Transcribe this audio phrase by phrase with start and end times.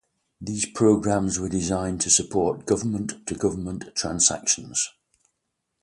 [0.41, 4.89] These programs were designed to support government-to-government transactions.